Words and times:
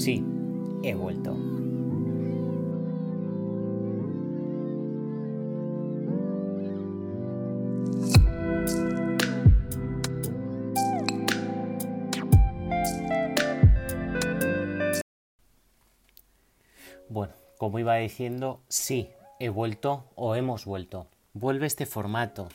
Sí, 0.00 0.24
he 0.82 0.94
vuelto. 0.94 1.34
Bueno, 17.10 17.34
como 17.58 17.78
iba 17.78 17.96
diciendo, 17.96 18.62
sí, 18.68 19.10
he 19.38 19.50
vuelto 19.50 20.06
o 20.14 20.34
hemos 20.34 20.64
vuelto. 20.64 21.08
Vuelve 21.34 21.66
este 21.66 21.84
formato. 21.84 22.48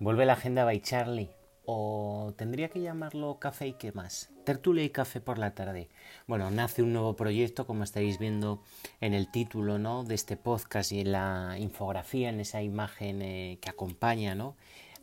Vuelve 0.00 0.26
la 0.26 0.34
agenda 0.34 0.66
by 0.66 0.80
Charlie. 0.80 1.30
O 1.66 2.34
tendría 2.36 2.68
que 2.68 2.80
llamarlo 2.80 3.38
café 3.38 3.68
y 3.68 3.72
qué 3.74 3.92
más. 3.92 4.30
Tertulia 4.44 4.84
y 4.84 4.90
café 4.90 5.20
por 5.20 5.38
la 5.38 5.54
tarde. 5.54 5.88
Bueno, 6.26 6.50
nace 6.50 6.82
un 6.82 6.92
nuevo 6.92 7.16
proyecto, 7.16 7.66
como 7.66 7.84
estáis 7.84 8.18
viendo 8.18 8.62
en 9.00 9.14
el 9.14 9.30
título 9.30 9.78
¿no? 9.78 10.04
de 10.04 10.14
este 10.14 10.36
podcast 10.36 10.92
y 10.92 11.00
en 11.00 11.12
la 11.12 11.56
infografía, 11.58 12.28
en 12.28 12.40
esa 12.40 12.62
imagen 12.62 13.22
eh, 13.22 13.58
que 13.62 13.70
acompaña 13.70 14.34
¿no? 14.34 14.56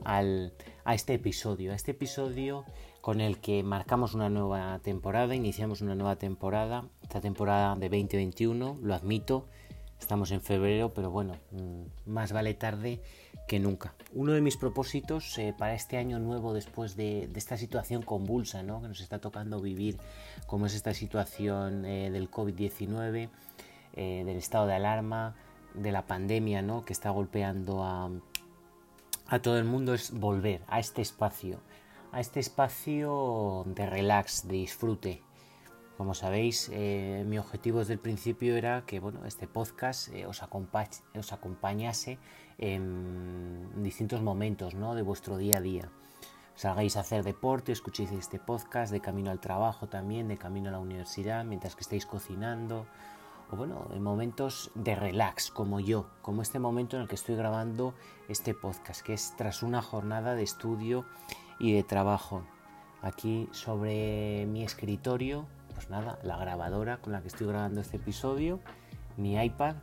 Al, 0.03 0.53
a 0.85 0.93
este 0.93 1.15
episodio. 1.15 1.71
A 1.71 1.75
este 1.75 1.91
episodio 1.91 2.65
con 3.01 3.19
el 3.19 3.39
que 3.39 3.63
marcamos 3.63 4.13
una 4.13 4.29
nueva 4.29 4.79
temporada, 4.79 5.33
iniciamos 5.33 5.81
una 5.81 5.95
nueva 5.95 6.17
temporada, 6.17 6.85
esta 7.01 7.19
temporada 7.19 7.75
de 7.75 7.89
2021, 7.89 8.77
lo 8.81 8.93
admito, 8.93 9.47
estamos 10.01 10.31
en 10.31 10.41
febrero, 10.41 10.93
pero 10.93 11.11
bueno, 11.11 11.37
mm, 11.51 12.11
más 12.11 12.33
vale 12.33 12.53
tarde 12.53 13.01
que 13.47 13.59
nunca. 13.59 13.93
Uno 14.13 14.33
de 14.33 14.41
mis 14.41 14.57
propósitos 14.57 15.37
eh, 15.37 15.53
para 15.57 15.75
este 15.75 15.97
año 15.97 16.19
nuevo, 16.19 16.53
después 16.53 16.95
de, 16.95 17.29
esta 17.35 17.55
situación 17.55 18.01
convulsa 18.01 18.63
¿no? 18.63 18.81
que 18.81 18.87
nos 18.87 18.99
está 18.99 19.19
tocando 19.19 19.61
vivir, 19.61 19.97
como 20.47 20.65
es 20.65 20.73
esta 20.73 20.93
situación 20.93 21.85
eh, 21.85 22.09
del 22.09 22.29
COVID-19, 22.29 23.29
eh, 23.93 24.23
del 24.25 24.37
estado 24.37 24.67
de 24.67 24.73
alarma, 24.73 25.35
de 25.75 25.91
la 25.91 26.05
pandemia 26.07 26.61
¿no? 26.61 26.83
que 26.83 26.93
está 26.93 27.11
golpeando 27.11 27.83
a, 27.83 28.09
a 29.27 29.39
todo 29.39 29.57
el 29.57 29.65
mundo, 29.65 29.93
es 29.93 30.11
volver 30.11 30.61
a 30.67 30.79
este 30.79 31.01
espacio, 31.01 31.59
a 32.11 32.19
este 32.19 32.39
espacio 32.39 33.63
de 33.67 33.85
relax, 33.85 34.47
de 34.47 34.55
disfrute, 34.55 35.21
como 36.01 36.15
sabéis, 36.15 36.67
eh, 36.73 37.23
mi 37.27 37.37
objetivo 37.37 37.77
desde 37.77 37.93
el 37.93 37.99
principio 37.99 38.55
era 38.55 38.87
que 38.87 38.99
bueno, 38.99 39.23
este 39.27 39.45
podcast 39.45 40.09
eh, 40.11 40.25
os, 40.25 40.41
os, 40.41 41.31
acompañase 41.31 42.17
en 42.57 43.83
distintos 43.83 44.23
momentos 44.23 44.73
¿no? 44.73 44.95
de 44.95 45.03
vuestro 45.03 45.37
día 45.37 45.59
a 45.59 45.61
día. 45.61 45.91
Salgáis 46.55 46.97
a 46.97 47.01
hacer 47.01 47.23
deporte, 47.23 47.71
escuchéis 47.71 48.11
este 48.13 48.39
podcast 48.39 48.91
de 48.91 48.99
camino 48.99 49.29
al 49.29 49.39
trabajo 49.39 49.89
también, 49.89 50.27
de 50.27 50.37
camino 50.37 50.69
a 50.69 50.71
la 50.71 50.79
universidad, 50.79 51.45
mientras 51.45 51.75
que 51.75 51.81
estáis 51.81 52.07
cocinando, 52.07 52.87
o 53.51 53.55
bueno, 53.55 53.87
en 53.93 54.01
momentos 54.01 54.71
de 54.73 54.95
relax, 54.95 55.51
como 55.51 55.79
yo, 55.79 56.09
como 56.23 56.41
este 56.41 56.57
momento 56.57 56.95
en 56.95 57.03
el 57.03 57.07
que 57.07 57.13
estoy 57.13 57.35
grabando 57.35 57.93
este 58.27 58.55
podcast, 58.55 59.01
que 59.01 59.13
es 59.13 59.35
tras 59.37 59.61
una 59.61 59.83
jornada 59.83 60.33
de 60.33 60.41
estudio 60.41 61.05
y 61.59 61.73
de 61.73 61.83
trabajo. 61.83 62.41
Aquí 63.03 63.47
sobre 63.51 64.47
mi 64.47 64.63
escritorio 64.63 65.45
pues 65.81 65.89
nada, 65.89 66.19
la 66.21 66.37
grabadora 66.37 66.97
con 66.97 67.11
la 67.11 67.21
que 67.21 67.27
estoy 67.27 67.47
grabando 67.47 67.81
este 67.81 67.97
episodio, 67.97 68.59
mi 69.17 69.43
iPad 69.43 69.77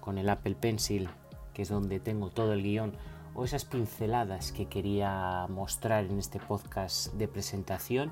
con 0.00 0.18
el 0.18 0.28
Apple 0.28 0.56
Pencil, 0.56 1.08
que 1.52 1.62
es 1.62 1.68
donde 1.68 2.00
tengo 2.00 2.30
todo 2.30 2.54
el 2.54 2.62
guion, 2.64 2.92
o 3.36 3.44
esas 3.44 3.64
pinceladas 3.64 4.50
que 4.50 4.66
quería 4.66 5.46
mostrar 5.48 6.06
en 6.06 6.18
este 6.18 6.40
podcast 6.40 7.12
de 7.14 7.28
presentación, 7.28 8.10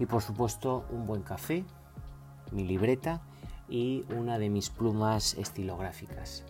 y 0.00 0.06
por 0.06 0.20
supuesto 0.20 0.84
un 0.90 1.06
buen 1.06 1.22
café, 1.22 1.64
mi 2.50 2.64
libreta 2.64 3.20
y 3.68 4.04
una 4.16 4.36
de 4.40 4.50
mis 4.50 4.68
plumas 4.68 5.34
estilográficas. 5.34 6.44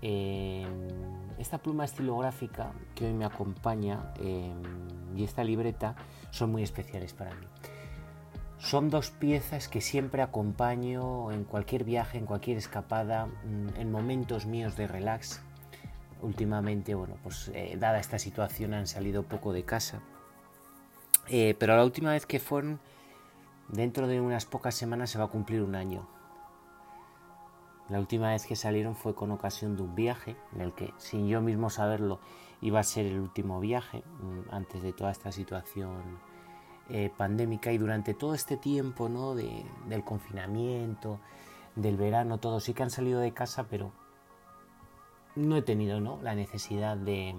esta 0.00 1.58
pluma 1.58 1.84
estilográfica 1.84 2.72
que 2.94 3.08
hoy 3.08 3.12
me 3.12 3.26
acompaña 3.26 4.14
em, 4.20 4.62
y 5.14 5.22
esta 5.22 5.44
libreta 5.44 5.96
son 6.30 6.50
muy 6.50 6.62
especiales 6.62 7.12
para 7.12 7.34
mí. 7.34 7.46
Son 8.62 8.90
dos 8.90 9.10
piezas 9.10 9.68
que 9.68 9.80
siempre 9.80 10.22
acompaño 10.22 11.32
en 11.32 11.42
cualquier 11.42 11.82
viaje, 11.82 12.16
en 12.16 12.26
cualquier 12.26 12.58
escapada, 12.58 13.26
mm, 13.26 13.80
en 13.80 13.90
momentos 13.90 14.46
míos 14.46 14.76
de 14.76 14.86
relax. 14.86 15.42
Últimamente, 16.22 16.94
bueno, 16.94 17.16
pues 17.24 17.50
eh, 17.54 17.76
dada 17.78 17.98
esta 17.98 18.20
situación 18.20 18.72
han 18.72 18.86
salido 18.86 19.24
poco 19.24 19.52
de 19.52 19.64
casa. 19.64 20.00
Eh, 21.28 21.56
pero 21.58 21.76
la 21.76 21.84
última 21.84 22.12
vez 22.12 22.24
que 22.24 22.38
fueron, 22.38 22.78
dentro 23.66 24.06
de 24.06 24.20
unas 24.20 24.46
pocas 24.46 24.76
semanas 24.76 25.10
se 25.10 25.18
va 25.18 25.24
a 25.24 25.28
cumplir 25.28 25.60
un 25.62 25.74
año. 25.74 26.06
La 27.88 27.98
última 27.98 28.30
vez 28.30 28.46
que 28.46 28.54
salieron 28.54 28.94
fue 28.94 29.16
con 29.16 29.32
ocasión 29.32 29.76
de 29.76 29.82
un 29.82 29.96
viaje, 29.96 30.36
en 30.54 30.60
el 30.60 30.72
que, 30.72 30.94
sin 30.98 31.26
yo 31.26 31.40
mismo 31.40 31.68
saberlo, 31.68 32.20
iba 32.60 32.78
a 32.78 32.84
ser 32.84 33.06
el 33.06 33.18
último 33.18 33.58
viaje 33.58 34.04
mm, 34.20 34.54
antes 34.54 34.82
de 34.82 34.92
toda 34.92 35.10
esta 35.10 35.32
situación 35.32 36.31
eh, 36.90 37.10
pandémica 37.16 37.72
y 37.72 37.78
durante 37.78 38.14
todo 38.14 38.34
este 38.34 38.56
tiempo 38.56 39.08
¿no? 39.08 39.34
De, 39.34 39.64
del 39.88 40.04
confinamiento, 40.04 41.20
del 41.76 41.96
verano, 41.96 42.38
todo 42.38 42.60
sí 42.60 42.74
que 42.74 42.82
han 42.82 42.90
salido 42.90 43.20
de 43.20 43.32
casa, 43.32 43.66
pero 43.68 43.92
no 45.34 45.56
he 45.56 45.62
tenido 45.62 46.00
¿no? 46.00 46.20
la 46.22 46.34
necesidad 46.34 46.96
de, 46.96 47.34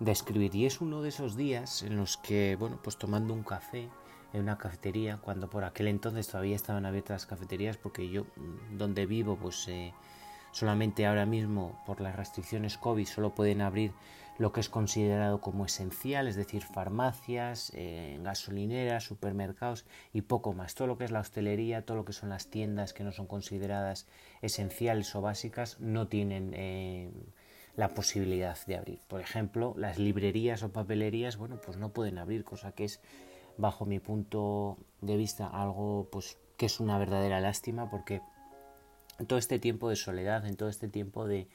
de 0.00 0.12
escribir. 0.12 0.54
Y 0.54 0.66
es 0.66 0.80
uno 0.80 1.02
de 1.02 1.08
esos 1.08 1.36
días 1.36 1.82
en 1.82 1.96
los 1.96 2.16
que, 2.16 2.56
bueno, 2.56 2.78
pues 2.82 2.96
tomando 2.96 3.32
un 3.32 3.42
café 3.42 3.88
en 4.32 4.40
una 4.42 4.58
cafetería, 4.58 5.18
cuando 5.18 5.48
por 5.48 5.64
aquel 5.64 5.86
entonces 5.86 6.26
todavía 6.26 6.56
estaban 6.56 6.84
abiertas 6.86 7.22
las 7.22 7.26
cafeterías, 7.26 7.76
porque 7.76 8.08
yo 8.08 8.26
donde 8.72 9.06
vivo, 9.06 9.36
pues 9.40 9.68
eh, 9.68 9.94
solamente 10.54 11.04
ahora 11.04 11.26
mismo 11.26 11.82
por 11.84 12.00
las 12.00 12.14
restricciones 12.14 12.78
COVID 12.78 13.06
solo 13.06 13.34
pueden 13.34 13.60
abrir 13.60 13.92
lo 14.38 14.52
que 14.52 14.60
es 14.60 14.68
considerado 14.68 15.40
como 15.40 15.64
esencial, 15.64 16.28
es 16.28 16.36
decir, 16.36 16.62
farmacias, 16.62 17.72
eh, 17.74 18.18
gasolineras, 18.22 19.04
supermercados 19.04 19.84
y 20.12 20.22
poco 20.22 20.52
más. 20.52 20.74
Todo 20.74 20.88
lo 20.88 20.96
que 20.96 21.04
es 21.04 21.10
la 21.10 21.20
hostelería, 21.20 21.84
todo 21.84 21.96
lo 21.96 22.04
que 22.04 22.12
son 22.12 22.28
las 22.28 22.48
tiendas 22.48 22.92
que 22.92 23.04
no 23.04 23.12
son 23.12 23.26
consideradas 23.26 24.06
esenciales 24.42 25.14
o 25.14 25.20
básicas, 25.20 25.78
no 25.80 26.06
tienen 26.06 26.52
eh, 26.54 27.10
la 27.76 27.94
posibilidad 27.94 28.56
de 28.66 28.76
abrir. 28.76 29.00
Por 29.08 29.20
ejemplo, 29.20 29.74
las 29.76 29.98
librerías 29.98 30.62
o 30.62 30.72
papelerías, 30.72 31.36
bueno, 31.36 31.60
pues 31.64 31.76
no 31.76 31.90
pueden 31.90 32.18
abrir, 32.18 32.44
cosa 32.44 32.72
que 32.72 32.84
es, 32.84 33.00
bajo 33.56 33.86
mi 33.86 33.98
punto 33.98 34.78
de 35.00 35.16
vista, 35.16 35.48
algo 35.48 36.08
pues 36.10 36.38
que 36.56 36.66
es 36.66 36.78
una 36.78 36.98
verdadera 36.98 37.40
lástima 37.40 37.90
porque 37.90 38.20
en 39.18 39.26
todo 39.26 39.38
este 39.38 39.58
tiempo 39.58 39.88
de 39.88 39.96
soledad, 39.96 40.46
en 40.46 40.56
todo 40.56 40.68
este 40.68 40.88
tiempo 40.88 41.26
de 41.26 41.48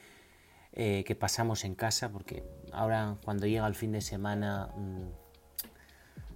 eh, 0.74 1.04
que 1.06 1.16
pasamos 1.16 1.66
en 1.66 1.76
casa, 1.76 2.12
porque 2.12 2.44
ahora 2.72 3.18
cuando 3.26 3.48
llega 3.48 3.66
el 3.68 3.76
fin 3.76 3.92
de 3.92 4.02
semana, 4.02 4.70
mm, 4.76 5.08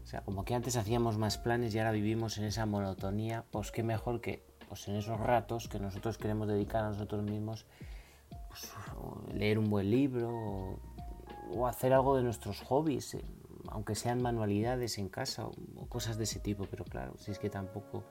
o 0.03 0.05
sea, 0.05 0.21
como 0.21 0.43
que 0.43 0.55
antes 0.55 0.75
hacíamos 0.75 1.17
más 1.17 1.37
planes 1.37 1.73
y 1.73 1.79
ahora 1.79 1.91
vivimos 1.91 2.37
en 2.37 2.45
esa 2.45 2.65
monotonía, 2.65 3.45
pues 3.51 3.71
qué 3.71 3.83
mejor 3.83 4.21
que 4.21 4.43
pues 4.67 4.87
en 4.87 4.95
esos 4.95 5.19
ratos 5.19 5.67
que 5.67 5.79
nosotros 5.79 6.17
queremos 6.17 6.47
dedicar 6.47 6.83
a 6.83 6.89
nosotros 6.89 7.23
mismos, 7.23 7.67
pues, 8.49 8.71
leer 9.31 9.59
un 9.59 9.69
buen 9.69 9.91
libro 9.91 10.79
o, 11.51 11.67
hacer 11.67 11.93
algo 11.93 12.17
de 12.17 12.23
nuestros 12.23 12.61
hobbies, 12.61 13.13
eh, 13.13 13.23
aunque 13.67 13.93
sean 13.93 14.21
manualidades 14.21 14.97
en 14.97 15.09
casa 15.09 15.45
o, 15.45 15.53
cosas 15.87 16.17
de 16.17 16.23
ese 16.23 16.39
tipo, 16.39 16.65
pero 16.65 16.85
claro, 16.85 17.13
si 17.17 17.29
es 17.29 17.37
que 17.37 17.51
tampoco 17.51 18.03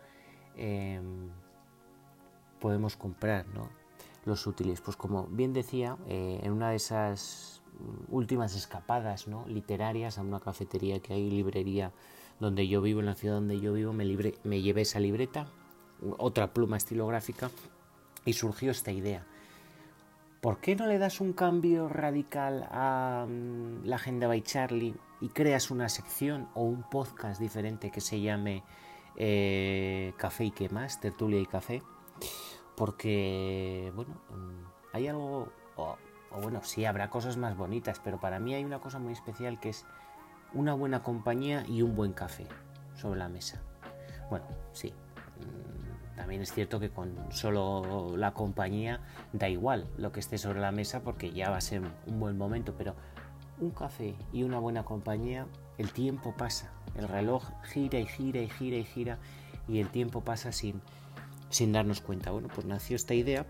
em, 0.57 1.31
podemos 2.63 2.97
comprar, 2.97 3.45
¿no? 3.49 3.69
los 4.25 4.47
útiles. 4.47 4.81
Pues 4.81 4.97
como 4.97 5.27
bien 5.27 5.53
decía, 5.53 5.97
eh, 6.09 6.41
en 6.43 6.53
una 6.53 6.71
de 6.71 6.77
esas 6.77 7.63
últimas 8.09 8.55
escapadas 8.55 9.27
¿no? 9.27 9.45
literarias 9.49 10.19
a 10.19 10.23
una 10.23 10.41
cafetería 10.41 11.01
que 11.01 11.15
hay, 11.15 11.31
librería 11.31 11.93
donde 12.39 12.69
yo 12.69 12.81
vivo, 12.81 13.01
en 13.01 13.07
la 13.07 13.15
ciudad 13.15 13.37
donde 13.37 13.61
yo 13.61 13.73
vivo, 13.73 13.93
me, 13.93 14.05
libre, 14.05 14.35
me 14.45 14.63
llevé 14.63 14.83
esa 14.83 15.01
libreta, 15.01 15.47
otra 16.19 16.53
pluma 16.53 16.77
estilográfica 16.77 17.51
y 18.25 18.33
surgió 18.33 18.71
esta 18.71 18.93
idea. 18.93 19.27
¿Por 20.41 20.59
qué 20.59 20.75
no 20.75 20.87
le 20.87 20.99
das 20.99 21.21
un 21.21 21.33
cambio 21.33 21.89
radical 21.89 22.69
a 22.73 23.27
mm, 23.29 23.85
la 23.85 23.97
agenda 23.97 24.27
by 24.27 24.43
Charlie 24.43 24.95
y 25.21 25.29
creas 25.29 25.71
una 25.71 25.89
sección 25.89 26.49
o 26.55 26.63
un 26.65 26.83
podcast 26.83 27.41
diferente 27.41 27.91
que 27.91 28.01
se 28.01 28.21
llame 28.21 28.65
eh, 29.17 30.13
Café 30.17 30.47
y 30.47 30.51
qué 30.51 30.69
más, 30.69 31.01
tertulia 31.01 31.41
y 31.41 31.47
café? 31.47 31.83
Porque, 32.77 33.93
bueno, 33.95 34.15
mm, 34.31 34.95
hay 34.95 35.09
algo, 35.09 35.49
o, 35.77 35.97
bueno, 36.41 36.61
sí, 36.63 36.85
habrá 36.85 37.11
cosas 37.11 37.37
más 37.37 37.57
bonitas, 37.57 38.01
pero 38.03 38.19
para 38.19 38.39
mí 38.39 38.55
hay 38.55 38.65
una 38.65 38.81
cosa 38.81 38.99
muy 38.99 39.13
especial 39.13 39.61
que 39.61 39.71
es 39.71 39.85
una 40.55 40.75
buena 40.75 41.03
compañía 41.03 41.65
y 41.67 41.83
un 41.83 41.95
buen 41.95 42.13
café 42.13 42.47
sobre 42.95 43.19
la 43.19 43.29
mesa. 43.29 43.63
Bueno, 44.31 44.47
sí, 44.73 44.93
mm, 44.93 46.17
también 46.17 46.43
es 46.43 46.53
cierto 46.53 46.81
que 46.81 46.91
con 46.91 47.15
solo 47.31 48.17
la 48.17 48.33
compañía 48.33 49.01
da 49.33 49.49
igual 49.49 49.89
lo 49.97 50.13
que 50.13 50.21
esté 50.21 50.39
sobre 50.39 50.61
la 50.61 50.73
mesa 50.73 51.03
porque 51.03 51.33
ya 51.33 51.51
va 51.51 51.57
a 51.57 51.61
ser 51.61 51.83
un 52.07 52.21
buen 52.21 52.37
momento, 52.37 52.75
pero 52.77 52.95
un 53.59 53.71
café 53.71 54.15
y 54.33 54.43
una 54.43 54.59
buena 54.59 54.85
compañía, 54.85 55.47
el 55.79 55.93
tiempo 55.93 56.35
pasa, 56.37 56.73
el 56.97 57.09
reloj 57.09 57.45
gira 57.65 57.99
y 57.99 58.07
gira 58.07 58.41
y 58.41 58.49
gira 58.49 58.77
y 58.77 58.85
gira 58.85 59.19
y 59.69 59.81
el 59.81 59.89
tiempo 59.89 60.23
pasa 60.23 60.53
sin, 60.53 60.83
sin 61.53 61.73
darnos 61.73 62.01
cuenta. 62.01 62.31
Bueno, 62.31 62.49
pues 62.53 62.67
nació 62.67 62.97
esta 62.97 63.15
idea, 63.15 63.47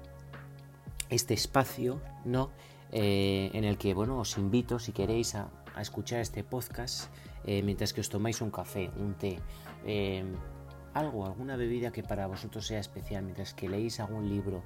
este 1.08 1.34
espacio, 1.34 2.00
¿no? 2.25 2.50
Eh, 2.90 3.50
en 3.54 3.64
el 3.64 3.78
que, 3.78 3.94
bueno, 3.94 4.19
os 4.19 4.37
invito, 4.37 4.78
si 4.78 4.93
queréis, 4.93 5.34
a, 5.34 5.49
escuchar 5.81 6.20
este 6.20 6.44
podcast 6.44 7.10
eh, 7.46 7.62
mientras 7.62 7.94
que 7.94 8.02
os 8.02 8.10
tomáis 8.10 8.43
un 8.43 8.50
café, 8.50 8.90
un 8.99 9.14
té, 9.14 9.38
eh, 9.87 10.22
algo, 10.93 11.25
alguna 11.25 11.56
bebida 11.56 11.90
que 11.90 12.02
para 12.02 12.26
vosotros 12.26 12.66
sea 12.66 12.78
especial, 12.78 13.25
mientras 13.25 13.54
que 13.54 13.70
leéis 13.70 13.99
algún 13.99 14.28
libro 14.28 14.62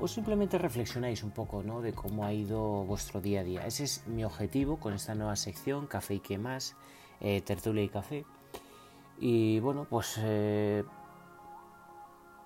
o 0.00 0.06
simplemente 0.06 0.58
reflexionáis 0.58 1.22
un 1.22 1.30
poco 1.30 1.62
¿no? 1.62 1.80
de 1.80 1.94
cómo 1.94 2.26
ha 2.26 2.32
ido 2.34 2.84
vuestro 2.84 3.22
día 3.22 3.40
a 3.40 3.44
día. 3.44 3.66
Ese 3.66 3.84
es 3.84 4.06
mi 4.06 4.22
objetivo 4.22 4.78
con 4.78 4.92
esta 4.92 5.14
nueva 5.14 5.34
sección, 5.34 5.86
Café 5.86 6.16
y 6.16 6.20
qué 6.20 6.36
más, 6.36 6.76
tertulia 7.18 7.82
y 7.82 7.88
café. 7.88 8.24
Y 9.18 9.58
bueno, 9.58 9.86
pues 9.90 10.20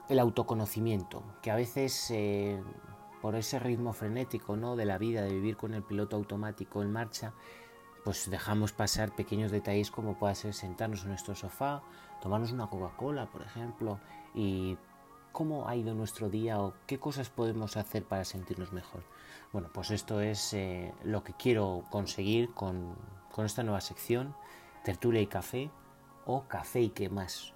el 0.08 0.18
autoconocimiento, 0.18 1.22
que 1.42 1.50
a 1.50 1.56
veces 1.56 2.12
por 3.22 3.36
ese 3.36 3.60
ritmo 3.60 3.92
frenético 3.92 4.56
¿no? 4.56 4.74
de 4.74 4.84
la 4.84 4.98
vida, 4.98 5.22
de 5.22 5.32
vivir 5.32 5.56
con 5.56 5.74
el 5.74 5.82
piloto 5.84 6.16
automático 6.16 6.82
en 6.82 6.92
marcha, 6.92 7.32
pues 8.04 8.28
dejamos 8.28 8.72
pasar 8.72 9.14
pequeños 9.14 9.52
detalles 9.52 9.92
como 9.92 10.18
puede 10.18 10.34
ser 10.34 10.54
sentarnos 10.54 11.04
en 11.04 11.10
nuestro 11.10 11.36
sofá, 11.36 11.82
tomarnos 12.20 12.50
una 12.50 12.68
Coca-Cola, 12.68 13.26
por 13.30 13.42
ejemplo, 13.42 14.00
y 14.34 14.76
cómo 15.30 15.68
ha 15.68 15.76
ido 15.76 15.94
nuestro 15.94 16.28
día 16.28 16.60
o 16.60 16.74
qué 16.86 16.98
cosas 16.98 17.30
podemos 17.30 17.76
hacer 17.76 18.04
para 18.04 18.24
sentirnos 18.24 18.72
mejor. 18.72 19.04
Bueno, 19.52 19.70
pues 19.72 19.92
esto 19.92 20.20
es 20.20 20.52
eh, 20.52 20.92
lo 21.04 21.22
que 21.22 21.32
quiero 21.34 21.84
conseguir 21.90 22.52
con, 22.54 22.96
con 23.30 23.46
esta 23.46 23.62
nueva 23.62 23.80
sección, 23.80 24.34
tertulia 24.84 25.20
y 25.20 25.28
café, 25.28 25.70
o 26.26 26.42
café 26.48 26.80
y 26.80 26.90
qué 26.90 27.08
más. 27.08 27.54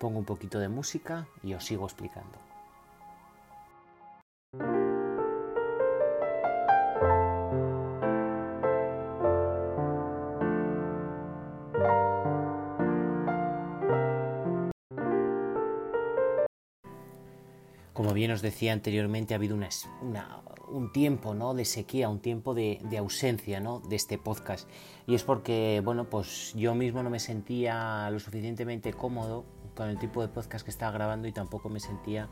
Pongo 0.00 0.18
un 0.18 0.24
poquito 0.24 0.58
de 0.58 0.70
música 0.70 1.28
y 1.42 1.52
os 1.52 1.62
sigo 1.62 1.84
explicando. 1.84 2.38
Como 17.92 18.14
bien 18.14 18.30
os 18.30 18.40
decía 18.40 18.72
anteriormente, 18.72 19.34
ha 19.34 19.36
habido 19.36 19.54
un 19.54 20.92
tiempo 20.92 21.34
¿no? 21.34 21.52
de 21.52 21.66
sequía, 21.66 22.08
un 22.08 22.20
tiempo 22.20 22.54
de, 22.54 22.80
ausencia 22.96 23.60
¿no? 23.60 23.80
de 23.80 23.96
este 23.96 24.16
podcast. 24.16 24.66
Y 25.06 25.14
es 25.14 25.24
porque 25.24 25.82
bueno, 25.84 26.08
pues 26.08 26.54
yo 26.54 26.74
mismo 26.74 27.02
no 27.02 27.10
me 27.10 27.20
sentía 27.20 28.08
lo 28.10 28.18
suficientemente 28.18 28.94
cómodo 28.94 29.59
con 29.74 29.88
el 29.88 29.98
tipo 29.98 30.22
de 30.22 30.28
podcast 30.28 30.64
que 30.64 30.70
estaba 30.70 30.92
grabando 30.92 31.28
y 31.28 31.32
tampoco 31.32 31.68
me 31.68 31.80
sentía, 31.80 32.28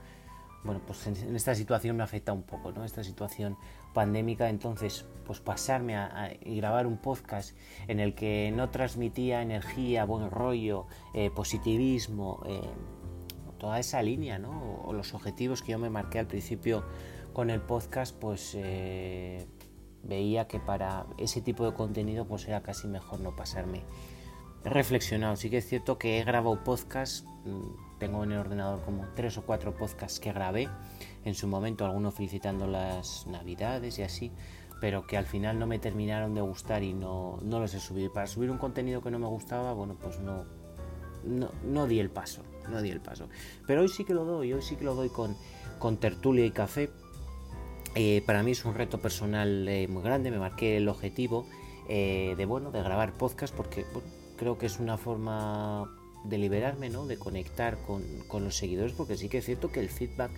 bueno, 0.65 0.81
pues 0.87 1.07
en, 1.07 1.37
esta 1.37 1.55
situación 1.55 1.97
me 1.97 2.03
afecta 2.03 2.33
un 2.33 2.43
poco, 2.43 2.73
¿no? 2.73 2.85
Esta 2.85 3.05
situación 3.05 3.57
pandémica, 3.95 4.49
entonces, 4.49 5.07
pues 5.25 5.41
pasarme 5.41 5.97
a, 5.97 6.33
grabar 6.45 6.87
un 6.87 6.99
podcast 6.99 7.57
en 7.87 8.01
el 8.01 8.15
que 8.15 8.53
no 8.55 8.71
transmitía 8.71 9.43
energía, 9.43 10.05
buen 10.05 10.31
rollo, 10.31 10.87
eh, 11.15 11.31
positivismo, 11.31 12.43
eh, 12.47 12.61
toda 13.59 13.79
esa 13.79 14.03
línea, 14.03 14.39
¿no? 14.39 14.83
O 14.85 14.93
los 14.93 15.15
objetivos 15.15 15.63
que 15.63 15.73
yo 15.73 15.79
me 15.79 15.91
marqué 15.91 16.19
al 16.19 16.27
principio 16.27 16.85
con 17.33 17.51
el 17.51 17.61
podcast, 17.61 18.17
pues 18.17 18.55
eh, 18.57 19.47
veía 20.03 20.49
que 20.49 20.59
para 20.59 21.07
ese 21.19 21.41
tipo 21.41 21.65
de 21.65 21.75
contenido 21.75 22.27
pues 22.27 22.47
era 22.49 22.63
casi 22.63 22.89
mejor 22.89 23.21
no 23.21 23.37
pasarme. 23.37 23.83
Reflexionado, 24.65 25.37
sí 25.37 25.51
que 25.51 25.59
es 25.59 25.69
cierto 25.69 25.99
que 25.99 26.19
he 26.19 26.25
grabado 26.25 26.63
podcast, 26.63 27.27
mm, 27.45 27.99
tengo 27.99 28.25
en 28.25 28.33
el 28.33 28.39
ordenador 28.39 28.83
como 28.85 29.07
tres 29.15 29.39
o 29.39 29.43
cuatro 29.43 29.75
podcasts 29.77 30.21
que 30.21 30.33
grabé 30.33 30.69
en 31.25 31.35
su 31.35 31.47
momento, 31.47 31.85
algunos 31.85 32.15
felicitando 32.15 32.67
las 32.67 33.27
navidades 33.27 33.99
y 33.99 34.03
así, 34.03 34.33
pero 34.81 35.07
que 35.07 35.17
al 35.17 35.27
final 35.27 35.59
no 35.59 35.67
me 35.67 35.79
terminaron 35.79 36.35
de 36.35 36.41
gustar 36.41 36.83
y 36.83 36.93
no, 36.93 37.39
no 37.43 37.61
los 37.61 37.75
he 37.75 37.81
subido. 37.81 38.13
Para 38.13 38.27
subir 38.27 38.51
un 38.51 38.59
contenido 38.59 39.03
que 39.03 39.11
no 39.11 39.19
me 39.19 39.27
gustaba, 39.27 39.73
bueno, 39.73 39.97
pues 40.01 40.21
no, 40.21 40.45
no, 41.25 41.51
no 41.65 41.87
di 41.87 41.99
el 42.01 42.11
paso 42.11 42.43
no 42.69 42.83
di 42.83 42.91
el 42.91 43.01
paso. 43.01 43.29
Pero 43.67 43.83
hoy 43.83 43.89
sí 43.89 44.05
que 44.05 44.15
lo 44.15 44.25
doy, 44.25 44.53
hoy 44.53 44.63
sí 44.63 44.77
que 44.77 44.85
lo 44.85 44.95
doy 44.95 45.09
con, 45.09 45.37
con 45.79 45.97
tertulia 45.97 46.45
y 46.45 46.51
café. 46.51 46.91
Eh, 47.95 48.23
para 48.27 48.43
mí 48.43 48.53
es 48.53 48.65
un 48.65 48.75
reto 48.75 48.99
personal 49.01 49.67
eh, 49.69 49.89
muy 49.89 50.03
grande, 50.03 50.31
me 50.31 50.39
marqué 50.39 50.77
el 50.77 50.89
objetivo 50.89 51.47
eh, 51.89 52.35
de, 52.37 52.45
bueno, 52.45 52.71
de 52.71 52.83
grabar 52.83 53.13
podcast 53.15 53.55
porque 53.55 53.85
creo 54.39 54.57
que 54.57 54.67
es 54.67 54.79
una 54.79 54.97
forma 54.97 55.95
de 56.25 56.39
liberarme, 56.39 56.89
¿no? 56.89 57.07
de 57.07 57.19
conectar 57.19 57.77
con, 57.87 58.03
con, 58.29 58.45
los 58.45 58.57
seguidores, 58.57 58.93
porque 58.93 59.17
sí 59.17 59.29
que 59.29 59.39
es 59.39 59.45
cierto 59.45 59.71
que 59.71 59.81
el 59.81 59.89
feedback 59.89 60.31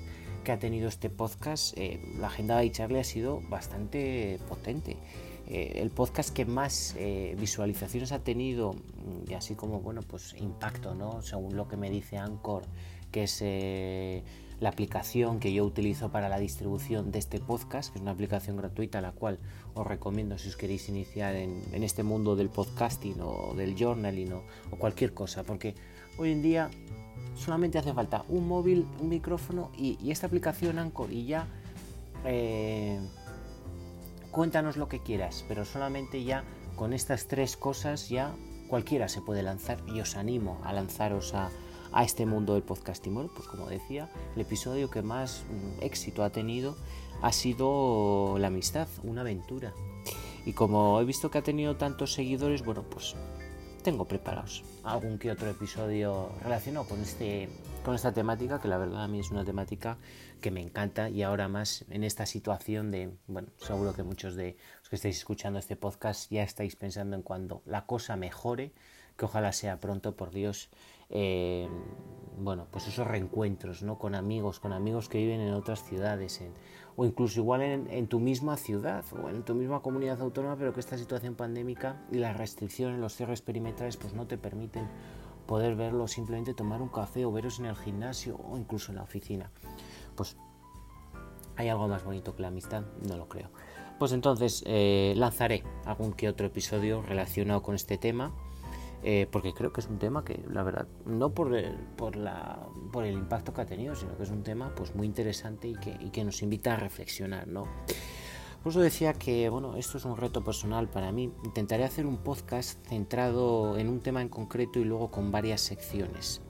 que 0.44 0.52
ha 0.52 0.58
tenido 0.58 0.88
este 0.88 1.10
podcast, 1.10 1.76
la 2.18 2.28
agenda 2.28 2.58
de 2.58 2.72
Charlie 2.72 3.00
ha 3.00 3.04
sido 3.04 3.42
bastante 3.48 4.38
potente. 4.48 4.96
Eh, 5.52 5.82
el 5.82 5.90
podcast 5.90 6.32
que 6.32 6.44
más 6.44 6.94
eh, 6.96 7.34
visualizaciones 7.36 8.12
ha 8.12 8.20
tenido 8.20 8.76
y 9.28 9.34
así 9.34 9.56
como 9.56 9.80
bueno 9.80 10.00
pues 10.02 10.36
impacto 10.38 10.94
no 10.94 11.22
según 11.22 11.56
lo 11.56 11.66
que 11.66 11.76
me 11.76 11.90
dice 11.90 12.18
Anchor 12.18 12.62
que 13.10 13.24
es 13.24 13.40
eh, 13.42 14.22
la 14.60 14.68
aplicación 14.68 15.40
que 15.40 15.52
yo 15.52 15.64
utilizo 15.64 16.10
para 16.10 16.28
la 16.28 16.38
distribución 16.38 17.10
de 17.10 17.18
este 17.18 17.40
podcast 17.40 17.90
que 17.90 17.98
es 17.98 18.02
una 18.02 18.12
aplicación 18.12 18.56
gratuita 18.56 19.00
la 19.00 19.12
cual 19.12 19.38
os 19.74 19.86
recomiendo 19.86 20.38
si 20.38 20.48
os 20.48 20.56
queréis 20.56 20.88
iniciar 20.88 21.34
en, 21.34 21.82
este 21.82 22.02
mundo 22.02 22.36
del 22.36 22.50
podcasting 22.50 23.20
o 23.22 23.54
del 23.54 23.74
journaling 23.74 24.32
o, 24.34 24.42
o, 24.70 24.76
cualquier 24.76 25.14
cosa 25.14 25.42
porque 25.42 25.74
hoy 26.18 26.32
en 26.32 26.42
día 26.42 26.70
solamente 27.34 27.78
hace 27.78 27.92
falta 27.94 28.24
un 28.28 28.46
móvil 28.46 28.86
un 29.00 29.08
micrófono 29.08 29.70
y, 29.76 29.98
y 30.02 30.10
esta 30.10 30.26
aplicación 30.26 30.78
Anchor 30.78 31.10
y 31.10 31.24
ya 31.24 31.48
cuéntanos 34.30 34.76
lo 34.76 34.88
que 34.88 35.00
quieras, 35.00 35.44
pero 35.48 35.64
solamente 35.64 36.22
ya 36.24 36.44
con 36.76 36.92
estas 36.92 37.26
tres 37.26 37.56
cosas 37.56 38.08
ya 38.08 38.34
cualquiera 38.68 39.08
se 39.08 39.20
puede 39.20 39.42
lanzar 39.42 39.78
y 39.88 40.00
os 40.00 40.16
animo 40.16 40.60
a 40.64 40.72
lanzaros 40.72 41.34
a, 41.34 41.50
este 41.98 42.26
mundo 42.26 42.54
del 42.54 42.62
podcasting. 42.62 43.14
Bueno, 43.14 43.30
pues 43.34 43.48
como 43.48 43.66
decía, 43.66 44.08
el 44.34 44.42
episodio 44.42 44.90
que 44.90 45.02
más 45.02 45.42
mm, 45.50 45.82
éxito 45.84 46.24
ha 46.24 46.30
tenido 46.30 46.76
ha 47.22 47.32
sido 47.32 48.36
la 48.38 48.46
amistad, 48.46 48.88
una 49.02 49.20
aventura. 49.20 49.72
Y 50.46 50.52
como 50.52 51.00
he 51.00 51.04
visto 51.04 51.30
que 51.30 51.38
ha 51.38 51.42
tenido 51.42 51.76
tantos 51.76 52.14
seguidores, 52.14 52.64
bueno, 52.64 52.82
pues 52.82 53.14
tengo 53.82 54.06
preparados 54.06 54.62
algún 54.84 55.18
que 55.18 55.30
otro 55.30 55.48
episodio 55.48 56.30
relacionado 56.42 56.86
con 56.86 57.00
este 57.00 57.48
con 57.82 57.94
esta 57.94 58.12
temática 58.12 58.60
que 58.60 58.68
la 58.68 58.76
verdad 58.76 59.04
a 59.04 59.08
mí 59.08 59.20
es 59.20 59.30
una 59.30 59.44
temática 59.44 59.96
que 60.42 60.50
me 60.50 60.60
encanta 60.60 61.08
y 61.08 61.22
ahora 61.22 61.48
más 61.48 61.86
en 61.88 62.04
esta 62.04 62.26
situación 62.26 62.90
de 62.90 63.10
bueno 63.26 63.48
seguro 63.56 63.94
que 63.94 64.02
muchos 64.02 64.34
de 64.34 64.58
los 64.80 64.88
que 64.90 64.96
estáis 64.96 65.16
escuchando 65.16 65.58
este 65.58 65.76
podcast 65.76 66.30
ya 66.30 66.42
estáis 66.42 66.76
pensando 66.76 67.16
en 67.16 67.22
cuando 67.22 67.62
la 67.64 67.86
cosa 67.86 68.16
mejore 68.16 68.72
que 69.16 69.24
ojalá 69.24 69.52
sea 69.52 69.80
pronto 69.80 70.14
por 70.14 70.30
Dios 70.30 70.68
eh, 71.10 71.68
bueno 72.38 72.66
pues 72.70 72.86
esos 72.86 73.06
reencuentros 73.06 73.82
no 73.82 73.98
con 73.98 74.14
amigos 74.14 74.60
con 74.60 74.72
amigos 74.72 75.08
que 75.08 75.18
viven 75.18 75.40
en 75.40 75.52
otras 75.52 75.84
ciudades 75.84 76.40
en, 76.40 76.52
o 77.00 77.06
incluso 77.06 77.40
igual 77.40 77.62
en, 77.62 78.08
tu 78.08 78.20
misma 78.20 78.58
ciudad 78.58 79.04
o 79.12 79.30
en 79.30 79.42
tu 79.42 79.54
misma 79.54 79.80
comunidad 79.80 80.20
autónoma, 80.20 80.56
pero 80.56 80.74
que 80.74 80.80
esta 80.80 80.98
situación 80.98 81.34
pandémica 81.34 82.02
y 82.12 82.18
las 82.18 82.36
restricciones, 82.36 82.98
los 82.98 83.14
cierres 83.14 83.40
perimetrales, 83.40 83.96
pues 83.96 84.12
no 84.12 84.26
te 84.26 84.36
permiten 84.36 84.86
poder 85.46 85.76
verlo, 85.76 86.06
simplemente 86.08 86.52
tomar 86.52 86.82
un 86.82 86.88
café 86.88 87.24
o 87.24 87.32
veros 87.32 87.58
en 87.58 87.64
el 87.64 87.76
gimnasio 87.76 88.36
o 88.36 88.58
incluso 88.58 88.92
en 88.92 88.96
la 88.96 89.02
oficina. 89.04 89.50
Pues 90.14 90.36
hay 91.56 91.68
algo 91.68 91.88
más 91.88 92.04
bonito 92.04 92.36
que 92.36 92.42
la 92.42 92.48
amistad, 92.48 92.84
no 93.08 93.16
lo 93.16 93.30
creo. 93.30 93.48
Pues 93.98 94.12
entonces 94.12 94.62
eh, 94.66 95.14
lanzaré 95.16 95.62
algún 95.86 96.12
que 96.12 96.28
otro 96.28 96.46
episodio 96.46 97.00
relacionado 97.00 97.62
con 97.62 97.74
este 97.74 97.96
tema 97.96 98.34
eh, 99.02 99.26
porque 99.30 99.54
creo 99.54 99.72
que 99.72 99.80
es 99.80 99.88
un 99.88 99.98
tema 99.98 100.24
que, 100.24 100.42
la 100.48 100.62
verdad, 100.62 100.86
no 101.06 101.32
por 101.32 101.54
el, 101.54 101.74
por, 101.96 102.16
la, 102.16 102.58
por 102.92 103.04
el 103.04 103.14
impacto 103.14 103.52
que 103.54 103.62
ha 103.62 103.66
tenido, 103.66 103.94
sino 103.94 104.16
que 104.16 104.24
es 104.24 104.30
un 104.30 104.42
tema 104.42 104.74
pues, 104.74 104.94
muy 104.94 105.06
interesante 105.06 105.68
y 105.68 105.74
que, 105.74 105.96
y 106.00 106.10
que 106.10 106.24
nos 106.24 106.42
invita 106.42 106.74
a 106.74 106.76
reflexionar, 106.76 107.48
¿no? 107.48 107.66
Por 108.62 108.72
eso 108.72 108.80
decía 108.80 109.14
que, 109.14 109.48
bueno, 109.48 109.76
esto 109.76 109.96
es 109.96 110.04
un 110.04 110.18
reto 110.18 110.44
personal 110.44 110.90
para 110.90 111.12
mí. 111.12 111.32
Intentaré 111.44 111.84
hacer 111.84 112.04
un 112.04 112.18
podcast 112.18 112.86
centrado 112.86 113.78
en 113.78 113.88
un 113.88 114.00
tema 114.00 114.20
en 114.20 114.28
concreto 114.28 114.78
y 114.78 114.84
luego 114.84 115.10
con 115.10 115.32
varias 115.32 115.62
secciones. 115.62 116.42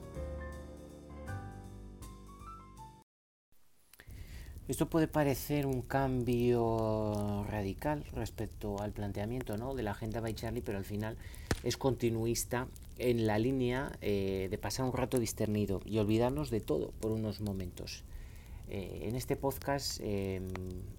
Esto 4.67 4.89
puede 4.89 5.07
parecer 5.07 5.65
un 5.65 5.81
cambio 5.81 7.45
radical 7.49 8.05
respecto 8.13 8.81
al 8.81 8.91
planteamiento 8.91 9.57
¿no? 9.57 9.73
de 9.73 9.83
la 9.83 9.91
agenda 9.91 10.21
by 10.21 10.33
Charlie, 10.33 10.61
pero 10.61 10.77
al 10.77 10.85
final 10.85 11.17
es 11.63 11.77
continuista 11.77 12.67
en 12.97 13.25
la 13.27 13.39
línea 13.39 13.91
eh, 14.01 14.47
de 14.49 14.57
pasar 14.57 14.85
un 14.85 14.93
rato 14.93 15.19
discernido 15.19 15.81
y 15.85 15.97
olvidarnos 15.97 16.49
de 16.49 16.59
todo 16.59 16.91
por 16.99 17.11
unos 17.11 17.41
momentos. 17.41 18.03
Eh, 18.69 19.07
en 19.09 19.15
este 19.15 19.35
podcast 19.35 19.99
em, 20.01 20.47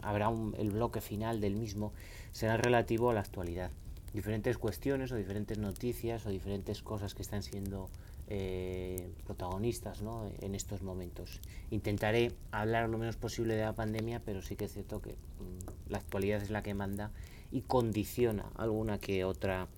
habrá 0.03 0.31
el 0.59 0.71
bloque 0.71 1.01
final 1.01 1.41
del 1.41 1.57
mismo, 1.57 1.93
será 2.33 2.57
relativo 2.57 3.11
a 3.11 3.15
la 3.15 3.21
actualidad. 3.21 3.71
Diferentes 4.13 4.59
cuestiones 4.59 5.11
o 5.11 5.17
diferentes 5.17 5.59
noticias 5.59 6.27
o 6.27 6.31
diferentes 6.31 6.83
cosas 6.83 7.15
que 7.15 7.23
están 7.23 7.43
siendo 7.43 7.89
eh, 8.29 9.11
protagonistas 9.25 10.03
en 10.41 10.55
estos 10.55 10.83
momentos. 10.83 11.41
Intentaré 11.71 12.33
hablar 12.51 12.89
lo 12.91 12.99
menos 12.99 13.17
posible 13.17 13.55
de 13.55 13.63
la 13.63 13.75
pandemia, 13.75 14.21
pero 14.21 14.43
sí 14.43 14.55
que 14.55 14.67
es 14.67 14.73
cierto 14.73 15.01
que 15.01 15.13
mm, 15.13 15.91
la 15.91 15.99
actualidad 15.99 16.43
es 16.43 16.51
la 16.51 16.63
que 16.63 16.75
manda 16.75 17.11
y 17.51 17.63
condiciona 17.63 18.51
alguna 18.57 18.99
que 18.99 19.25
otra 19.25 19.69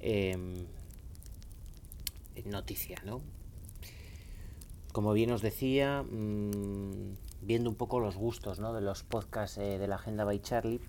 em, 0.00 0.66
noticia. 2.44 2.98
¿no? 3.04 3.20
Como 4.92 5.12
bien 5.12 5.30
os 5.30 5.42
decía, 5.42 6.02
mm, 6.02 7.16
viendo 7.42 7.70
un 7.70 7.76
poco 7.76 8.00
los 8.00 8.16
gustos 8.16 8.58
de 8.58 8.80
los 8.80 9.02
podcasts 9.02 9.58
eh, 9.58 9.78
de 9.78 9.86
la 9.86 9.96
Agenda 9.96 10.24
by 10.24 10.40
Charlie 10.40 10.80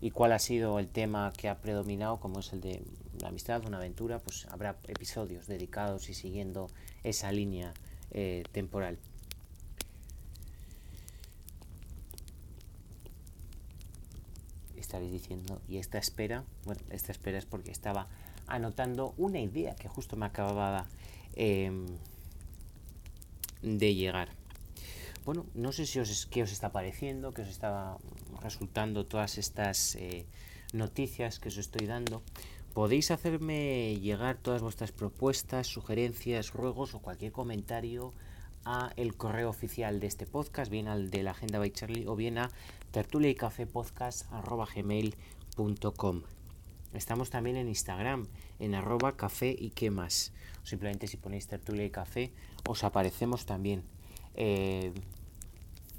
y 0.00 0.10
cuál 0.10 0.32
ha 0.32 0.38
sido 0.38 0.78
el 0.78 0.88
tema 0.88 1.32
que 1.36 1.48
ha 1.48 1.60
predominado, 1.60 2.18
como 2.18 2.40
es 2.40 2.52
el 2.52 2.60
de 2.60 2.82
la 3.20 3.28
amistad, 3.28 3.64
una 3.66 3.76
aventura, 3.76 4.18
pues 4.18 4.46
habrá 4.46 4.76
episodios 4.88 5.46
dedicados 5.46 6.08
y 6.08 6.14
siguiendo 6.14 6.68
esa 7.04 7.30
línea 7.30 7.72
eh, 8.10 8.42
temporal. 8.52 8.98
Estaréis 14.92 15.12
diciendo, 15.12 15.58
¿y 15.70 15.78
esta 15.78 15.96
espera? 15.96 16.44
Bueno, 16.66 16.82
esta 16.90 17.12
espera 17.12 17.38
es 17.38 17.46
porque 17.46 17.70
estaba 17.70 18.08
anotando 18.46 19.14
una 19.16 19.40
idea 19.40 19.74
que 19.74 19.88
justo 19.88 20.16
me 20.16 20.26
acababa 20.26 20.86
em, 21.34 21.86
de 23.62 23.94
llegar. 23.94 24.28
Bueno, 25.24 25.46
no 25.54 25.72
sé 25.72 25.86
si 25.86 25.98
os, 25.98 26.26
qué 26.26 26.42
os 26.42 26.52
está 26.52 26.72
pareciendo, 26.72 27.32
qué 27.32 27.40
os 27.40 27.48
está 27.48 27.96
resultando 28.42 29.06
todas 29.06 29.38
estas 29.38 29.94
eh, 29.94 30.26
noticias 30.74 31.38
que 31.38 31.48
os 31.48 31.56
estoy 31.56 31.86
dando. 31.86 32.22
Podéis 32.74 33.10
hacerme 33.10 33.96
llegar 33.96 34.36
todas 34.36 34.60
vuestras 34.60 34.92
propuestas, 34.92 35.68
sugerencias, 35.68 36.52
ruegos 36.52 36.92
o 36.94 36.98
cualquier 36.98 37.32
comentario 37.32 38.12
a 38.66 38.92
el 38.96 39.16
correo 39.16 39.48
oficial 39.48 40.00
de 40.00 40.06
este 40.06 40.26
podcast, 40.26 40.70
bien 40.70 40.86
al 40.86 41.08
de 41.08 41.22
la 41.22 41.30
Agenda 41.30 41.58
by 41.58 41.70
Charlie 41.70 42.06
o 42.06 42.14
bien 42.14 42.36
a 42.36 42.50
tertulia 42.92 43.28
y 43.30 43.34
café 43.34 43.66
podcast@gmail.com. 43.66 46.22
Estamos 46.92 47.30
también 47.30 47.56
en 47.56 47.68
Instagram, 47.68 48.28
en 48.58 48.74
arroba 48.74 49.16
café 49.16 49.56
y 49.58 49.70
qué 49.70 49.90
más. 49.90 50.34
Simplemente 50.62 51.08
si 51.08 51.16
ponéis 51.16 51.48
tertulia 51.48 51.86
y 51.86 51.90
café, 51.90 52.34
os 52.68 52.84
aparecemos 52.84 53.46
también. 53.46 53.82
Eh, 54.34 54.92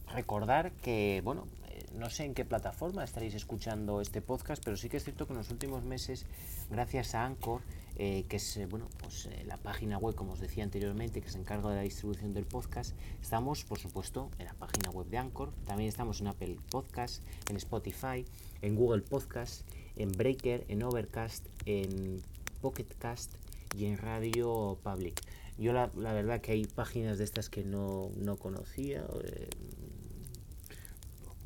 recordar 0.08 0.72
que, 0.74 1.22
bueno, 1.24 1.48
no 1.94 2.12
sé 2.12 2.26
en 2.26 2.36
qué 2.36 2.46
plataforma 2.46 3.04
estaréis 3.04 3.34
escuchando 3.34 4.00
este 4.00 4.22
podcast, 4.22 4.64
pero 4.64 4.78
sí 4.78 4.88
que 4.88 4.98
es 4.98 5.04
cierto 5.04 5.26
que 5.26 5.34
en 5.34 5.40
los 5.40 5.50
últimos 5.50 5.84
meses, 5.84 6.28
gracias 6.70 7.16
a 7.16 7.26
Anchor, 7.26 7.64
eh, 7.96 8.26
que 8.28 8.38
es 8.38 8.58
eh, 8.58 8.66
bueno, 8.66 8.90
pues, 9.00 9.28
eh, 9.28 9.44
la 9.46 9.58
página 9.58 9.98
web, 9.98 10.16
como 10.16 10.34
os 10.34 10.40
decía 10.40 10.64
anteriormente, 10.64 11.22
que 11.22 11.30
se 11.30 11.38
encarga 11.38 11.70
de 11.70 11.76
la 11.76 11.82
distribución 11.82 12.34
del 12.34 12.46
podcast, 12.46 12.96
estamos, 13.22 13.64
por 13.64 13.80
supuesto, 13.80 14.32
en 14.40 14.46
la 14.46 14.54
página 14.54 14.90
web 14.90 15.08
de 15.08 15.18
Anchor, 15.18 15.54
también 15.66 15.90
estamos 15.90 16.20
en 16.22 16.28
Apple 16.28 16.58
Podcast, 16.70 17.24
en 17.50 17.58
Spotify, 17.58 18.26
en 18.62 18.76
Google 18.76 19.02
Podcast, 19.02 19.62
en 19.96 20.12
Breaker, 20.12 20.66
en 20.70 20.84
Overcast, 20.84 21.46
en 21.66 22.22
Pocket 22.62 22.88
Cast 22.98 23.36
y 23.78 23.86
en 23.86 23.98
Radio 23.98 24.78
Public. 24.84 25.22
Yo 25.60 25.72
la, 25.72 25.92
la 25.96 26.14
verdad 26.14 26.42
que 26.42 26.54
hay 26.54 26.66
páginas 26.66 27.20
de 27.20 27.26
estas 27.26 27.50
que 27.50 27.64
no, 27.64 28.10
no 28.18 28.38
conocía, 28.38 29.06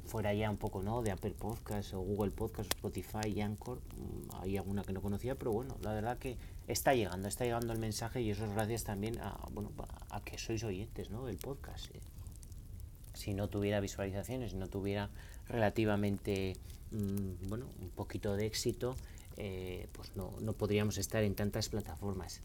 fuera 0.07 0.33
ya 0.33 0.49
un 0.49 0.57
poco 0.57 0.81
no 0.81 1.01
de 1.01 1.11
Apple 1.11 1.35
Podcast 1.37 1.93
o 1.93 1.99
Google 1.99 2.31
Podcast, 2.31 2.71
Spotify 2.73 3.27
y 3.27 3.41
Anchor, 3.41 3.79
mm, 3.79 4.41
hay 4.41 4.57
alguna 4.57 4.83
que 4.83 4.93
no 4.93 5.01
conocía, 5.01 5.35
pero 5.35 5.51
bueno, 5.51 5.77
la 5.81 5.93
verdad 5.93 6.17
que 6.17 6.37
está 6.67 6.95
llegando, 6.95 7.27
está 7.27 7.43
llegando 7.45 7.73
el 7.73 7.79
mensaje 7.79 8.21
y 8.21 8.31
eso 8.31 8.45
es 8.45 8.51
gracias 8.53 8.83
también 8.83 9.19
a, 9.19 9.37
bueno, 9.51 9.71
a 10.09 10.21
que 10.21 10.37
sois 10.37 10.63
oyentes 10.63 11.09
¿no? 11.09 11.25
del 11.25 11.37
podcast. 11.37 11.93
Eh. 11.93 11.99
Si 13.13 13.33
no 13.33 13.49
tuviera 13.49 13.79
visualizaciones, 13.79 14.51
si 14.51 14.57
no 14.57 14.67
tuviera 14.67 15.09
relativamente, 15.47 16.53
mm, 16.91 17.49
bueno, 17.49 17.67
un 17.81 17.89
poquito 17.89 18.35
de 18.35 18.45
éxito, 18.45 18.95
eh, 19.37 19.87
pues 19.91 20.15
no, 20.15 20.33
no 20.41 20.53
podríamos 20.53 20.97
estar 20.97 21.23
en 21.23 21.35
tantas 21.35 21.69
plataformas. 21.69 22.41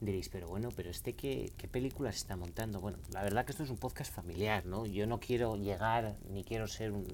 Diréis, 0.00 0.28
pero 0.28 0.48
bueno, 0.48 0.70
pero 0.74 0.90
este 0.90 1.14
qué, 1.14 1.52
qué 1.56 1.68
películas 1.68 2.16
está 2.16 2.36
montando. 2.36 2.80
Bueno, 2.80 2.98
la 3.12 3.22
verdad 3.22 3.44
que 3.44 3.52
esto 3.52 3.62
es 3.62 3.70
un 3.70 3.76
podcast 3.76 4.12
familiar, 4.12 4.66
¿no? 4.66 4.86
Yo 4.86 5.06
no 5.06 5.20
quiero 5.20 5.56
llegar 5.56 6.16
ni 6.30 6.44
quiero 6.44 6.66
ser 6.66 6.92
un, 6.92 7.06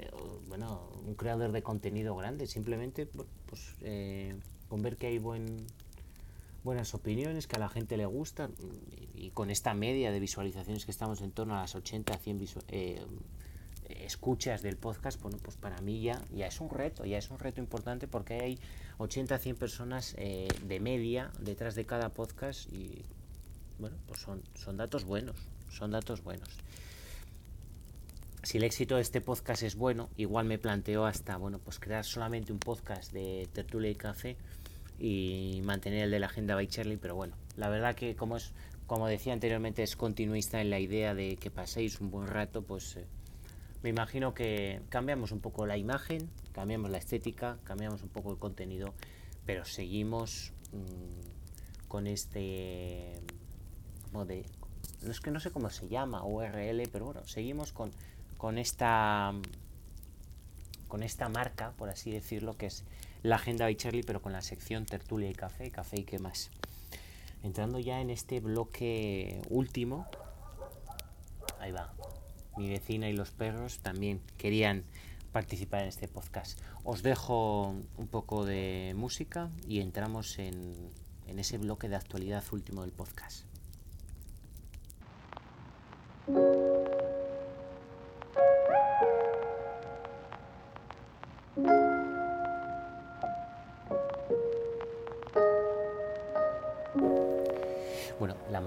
eh, 0.00 0.10
bueno, 0.48 0.88
un 1.06 1.14
creador 1.14 1.52
de 1.52 1.62
contenido 1.62 2.16
grande. 2.16 2.46
Simplemente, 2.46 3.06
pues 3.06 3.74
eh, 3.82 4.34
con 4.68 4.82
ver 4.82 4.96
que 4.96 5.08
hay 5.08 5.18
buen, 5.18 5.66
buenas 6.64 6.94
opiniones, 6.94 7.46
que 7.46 7.56
a 7.56 7.58
la 7.58 7.68
gente 7.68 7.96
le 7.96 8.06
gusta 8.06 8.48
y, 9.14 9.30
con 9.30 9.50
esta 9.50 9.74
media 9.74 10.10
de 10.10 10.20
visualizaciones 10.20 10.84
que 10.84 10.90
estamos 10.90 11.20
en 11.20 11.32
torno 11.32 11.54
a 11.54 11.60
las 11.60 11.74
80 11.74 12.14
a 12.14 12.18
100 12.18 12.48
eh, 12.68 13.04
escuchas 14.04 14.62
del 14.62 14.76
podcast, 14.76 15.20
bueno, 15.20 15.38
pues 15.42 15.56
para 15.56 15.80
mí 15.80 16.00
ya, 16.00 16.20
ya 16.32 16.46
es 16.46 16.60
un 16.60 16.70
reto, 16.70 17.04
ya 17.04 17.18
es 17.18 17.30
un 17.30 17.38
reto 17.38 17.60
importante 17.60 18.06
porque 18.06 18.34
hay 18.34 18.58
80 18.98 19.34
a 19.34 19.38
100 19.38 19.56
personas 19.56 20.14
eh, 20.18 20.48
de 20.64 20.80
media 20.80 21.30
detrás 21.40 21.74
de 21.74 21.86
cada 21.86 22.10
podcast 22.10 22.72
y 22.72 23.04
bueno, 23.78 23.96
pues 24.06 24.20
son, 24.20 24.42
son 24.54 24.76
datos 24.76 25.04
buenos, 25.04 25.36
son 25.70 25.90
datos 25.90 26.22
buenos. 26.22 26.48
Si 28.42 28.58
el 28.58 28.64
éxito 28.64 28.96
de 28.96 29.02
este 29.02 29.20
podcast 29.20 29.62
es 29.62 29.76
bueno, 29.76 30.08
igual 30.16 30.46
me 30.46 30.58
planteo 30.58 31.04
hasta, 31.04 31.36
bueno, 31.36 31.58
pues 31.58 31.78
crear 31.78 32.04
solamente 32.04 32.52
un 32.52 32.58
podcast 32.58 33.12
de 33.12 33.48
tertulia 33.52 33.90
y 33.90 33.94
café 33.94 34.36
y 34.98 35.60
mantener 35.64 36.04
el 36.04 36.10
de 36.10 36.20
la 36.20 36.26
agenda 36.26 36.54
by 36.54 36.66
Charlie, 36.66 36.96
pero 36.96 37.14
bueno, 37.14 37.34
la 37.56 37.68
verdad 37.68 37.94
que 37.94 38.16
como 38.16 38.36
es, 38.36 38.52
como 38.86 39.06
decía 39.08 39.32
anteriormente, 39.32 39.82
es 39.82 39.94
continuista 39.94 40.60
en 40.60 40.70
la 40.70 40.80
idea 40.80 41.14
de 41.14 41.36
que 41.36 41.50
paséis 41.50 42.00
un 42.00 42.10
buen 42.10 42.28
rato, 42.28 42.62
pues 42.62 42.96
eh, 42.96 43.06
me 43.82 43.90
imagino 43.90 44.34
que 44.34 44.82
cambiamos 44.88 45.32
un 45.32 45.40
poco 45.40 45.66
la 45.66 45.76
imagen, 45.76 46.30
cambiamos 46.52 46.90
la 46.90 46.98
estética, 46.98 47.58
cambiamos 47.64 48.02
un 48.02 48.08
poco 48.08 48.30
el 48.30 48.38
contenido, 48.38 48.94
pero 49.46 49.64
seguimos 49.64 50.52
mm, 50.72 51.88
con 51.88 52.06
este 52.06 53.20
no 54.12 54.26
es 55.10 55.20
que 55.20 55.30
no 55.30 55.40
sé 55.40 55.50
cómo 55.50 55.70
se 55.70 55.88
llama 55.88 56.24
URL, 56.24 56.88
pero 56.90 57.06
bueno, 57.06 57.26
seguimos 57.26 57.72
con, 57.72 57.90
con 58.36 58.58
esta 58.58 59.32
con 60.88 61.04
esta 61.04 61.28
marca, 61.28 61.72
por 61.78 61.88
así 61.88 62.10
decirlo, 62.10 62.56
que 62.56 62.66
es 62.66 62.84
la 63.22 63.36
agenda 63.36 63.66
de 63.66 63.76
Charlie, 63.76 64.02
pero 64.02 64.20
con 64.20 64.32
la 64.32 64.42
sección 64.42 64.86
tertulia 64.86 65.30
y 65.30 65.34
café, 65.34 65.70
café 65.70 66.00
y 66.00 66.04
qué 66.04 66.18
más. 66.18 66.50
Entrando 67.44 67.78
ya 67.78 68.00
en 68.00 68.10
este 68.10 68.40
bloque 68.40 69.40
último, 69.48 70.08
ahí 71.60 71.70
va, 71.70 71.94
mi 72.56 72.68
vecina 72.68 73.08
y 73.08 73.12
los 73.12 73.30
perros 73.30 73.78
también 73.78 74.20
querían 74.36 74.84
participar 75.32 75.82
en 75.82 75.88
este 75.88 76.08
podcast. 76.08 76.58
Os 76.84 77.02
dejo 77.02 77.74
un 77.96 78.08
poco 78.08 78.44
de 78.44 78.92
música 78.96 79.50
y 79.66 79.80
entramos 79.80 80.38
en, 80.38 80.74
en 81.26 81.38
ese 81.38 81.58
bloque 81.58 81.88
de 81.88 81.96
actualidad 81.96 82.44
último 82.52 82.82
del 82.82 82.92
podcast. 82.92 83.44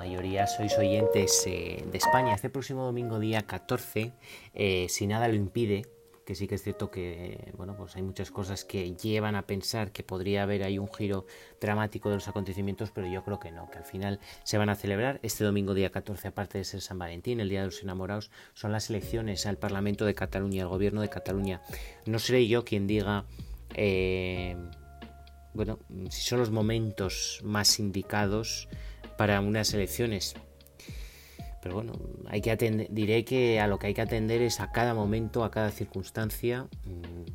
Mayoría 0.04 0.48
sois 0.48 0.78
oyentes 0.78 1.48
eh, 1.48 1.86
de 1.90 1.98
España. 1.98 2.36
Este 2.36 2.50
próximo 2.50 2.84
domingo, 2.84 3.20
día 3.20 3.44
14, 3.44 4.12
eh, 4.54 4.88
si 4.90 5.08
nada 5.08 5.30
lo 5.30 5.36
impide, 5.36 5.86
que 6.26 6.36
sí 6.36 6.46
que 6.46 6.56
es 6.56 6.64
cierto 6.64 6.92
que 6.92 7.54
bueno, 7.56 7.78
pues 7.78 7.96
hay 7.96 8.02
muchas 8.02 8.30
cosas 8.30 8.66
que 8.66 8.96
llevan 8.98 9.36
a 9.38 9.44
pensar 9.44 9.94
que 9.94 10.04
podría 10.04 10.44
haber 10.44 10.64
ahí 10.64 10.78
un 10.78 10.92
giro 10.92 11.26
dramático 11.62 12.10
de 12.10 12.16
los 12.16 12.28
acontecimientos, 12.28 12.92
pero 12.92 13.08
yo 13.08 13.24
creo 13.24 13.40
que 13.40 13.52
no, 13.52 13.70
que 13.72 13.78
al 13.78 13.86
final 13.86 14.20
se 14.44 14.58
van 14.58 14.68
a 14.68 14.76
celebrar 14.76 15.22
este 15.24 15.46
domingo 15.46 15.74
día 15.74 15.90
14, 15.90 16.28
aparte 16.28 16.58
de 16.58 16.66
ser 16.66 16.82
San 16.82 17.00
Valentín, 17.00 17.40
el 17.40 17.48
Día 17.48 17.62
de 17.62 17.68
los 17.68 17.82
Enamorados, 17.82 18.30
son 18.54 18.74
las 18.74 18.90
elecciones 18.90 19.46
al 19.46 19.58
Parlamento 19.58 20.04
de 20.04 20.16
Cataluña, 20.16 20.64
al 20.64 20.70
Gobierno 20.70 21.00
de 21.00 21.08
Cataluña. 21.08 21.62
No 22.06 22.20
seré 22.20 22.46
yo 22.46 22.66
quien 22.66 22.88
diga 22.88 23.24
eh, 23.74 24.58
bueno, 25.54 25.80
si 26.10 26.24
son 26.24 26.40
los 26.40 26.52
momentos 26.52 27.40
más 27.44 27.80
indicados 27.80 28.68
para 29.18 29.42
unas 29.42 29.74
elecciones. 29.74 30.36
Pero 31.62 31.76
bueno, 31.76 31.94
hay 32.28 32.42
que 32.42 32.52
atender, 32.52 32.88
diré 32.92 33.24
que 33.24 33.62
a 33.62 33.68
lo 33.68 33.80
que 33.80 33.88
hay 33.88 33.94
que 33.94 34.02
atender 34.02 34.42
es 34.42 34.60
a 34.60 34.72
cada 34.72 34.94
momento, 34.94 35.44
a 35.46 35.52
cada 35.52 35.72
circunstancia. 35.72 36.68
Mm, 36.86 37.32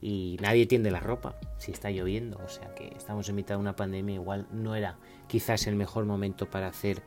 y 0.00 0.36
nadie 0.40 0.66
tiende 0.66 0.90
la 0.90 1.00
ropa 1.00 1.36
si 1.58 1.72
está 1.72 1.90
lloviendo. 1.90 2.38
O 2.44 2.48
sea 2.48 2.72
que 2.74 2.92
estamos 2.96 3.28
en 3.28 3.34
mitad 3.34 3.56
de 3.56 3.60
una 3.60 3.74
pandemia, 3.74 4.14
igual 4.14 4.46
no 4.52 4.76
era 4.76 4.98
quizás 5.26 5.66
el 5.66 5.74
mejor 5.74 6.04
momento 6.04 6.48
para 6.48 6.68
hacer 6.68 7.02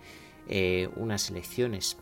eh, 0.50 0.90
unas 0.98 1.30
elecciones. 1.30 1.98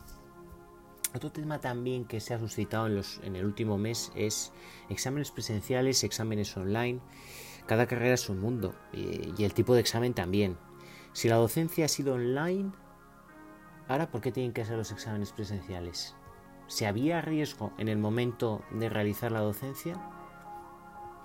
Otro 1.13 1.31
tema 1.31 1.59
también 1.59 2.05
que 2.05 2.19
se 2.19 2.33
ha 2.33 2.39
suscitado 2.39 2.87
en, 2.87 2.95
los, 2.95 3.19
en 3.23 3.35
el 3.35 3.45
último 3.45 3.77
mes 3.77 4.11
es 4.15 4.51
exámenes 4.89 5.29
presenciales, 5.29 6.03
exámenes 6.03 6.57
online. 6.57 6.99
Cada 7.67 7.85
carrera 7.85 8.15
es 8.15 8.27
un 8.29 8.39
mundo 8.39 8.73
y 8.93 9.43
el 9.43 9.53
tipo 9.53 9.75
de 9.75 9.81
examen 9.81 10.13
también 10.13 10.57
Si 11.17 11.27
la 11.27 11.37
docencia 11.37 11.85
ha 11.85 11.87
sido 11.87 12.13
online, 12.13 12.71
ahora 13.87 14.11
¿por 14.11 14.21
qué 14.21 14.31
tienen 14.31 14.53
que 14.53 14.63
ser 14.63 14.77
los 14.77 14.91
exámenes 14.91 15.31
presenciales? 15.31 16.15
¿Se 16.67 16.85
había 16.85 17.21
riesgo 17.21 17.73
en 17.79 17.87
el 17.87 17.97
momento 17.97 18.61
de 18.69 18.87
realizar 18.87 19.31
la 19.31 19.39
docencia? 19.39 19.95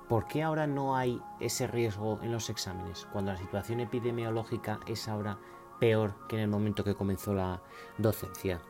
¿Por 0.08 0.26
qué 0.28 0.42
ahora 0.42 0.66
no 0.66 0.96
hay 0.96 1.20
ese 1.40 1.66
riesgo 1.66 2.18
en 2.22 2.32
los 2.32 2.49
exámenes 2.49 3.06
cuando 3.12 3.32
la 3.32 3.38
situación 3.38 3.80
epidemiológica 3.80 4.80
es 4.87 5.08
ahora 5.08 5.37
peor 5.78 6.14
que 6.26 6.37
en 6.37 6.42
el 6.44 6.49
momento 6.49 6.84
que 6.84 6.94
comenzó 6.94 7.34
la 7.34 7.61
docencia? 7.99 8.62